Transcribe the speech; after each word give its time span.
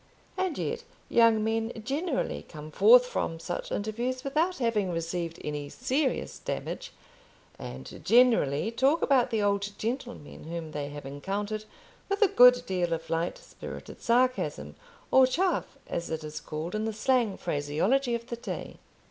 And 0.35 0.57
yet, 0.57 0.83
young 1.09 1.43
men 1.43 1.71
generally 1.83 2.41
come 2.49 2.71
forth 2.71 3.05
from 3.05 3.39
such 3.39 3.71
interviews 3.71 4.23
without 4.23 4.57
having 4.57 4.89
received 4.89 5.37
any 5.43 5.69
serious 5.69 6.39
damage, 6.39 6.91
and 7.59 8.03
generally 8.03 8.71
talk 8.71 9.03
about 9.03 9.29
the 9.29 9.43
old 9.43 9.73
gentlemen 9.77 10.45
whom 10.45 10.71
they 10.71 10.89
have 10.89 11.05
encountered 11.05 11.65
with 12.09 12.23
a 12.23 12.27
good 12.27 12.65
deal 12.65 12.93
of 12.93 13.11
light 13.11 13.37
spirited 13.37 14.01
sarcasm, 14.01 14.73
or 15.11 15.27
chaff, 15.27 15.77
as 15.85 16.09
it 16.09 16.23
is 16.23 16.39
called 16.41 16.73
in 16.73 16.85
the 16.85 16.93
slang 16.93 17.37
phraseology 17.37 18.15
of 18.15 18.25
the 18.25 18.37
day. 18.37 18.77